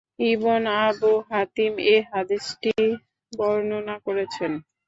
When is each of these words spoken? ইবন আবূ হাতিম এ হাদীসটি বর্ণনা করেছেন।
ইবন 0.27 0.61
আবূ 0.81 1.11
হাতিম 1.29 1.73
এ 1.87 1.97
হাদীসটি 2.09 2.73
বর্ণনা 3.33 3.95
করেছেন। 4.05 4.51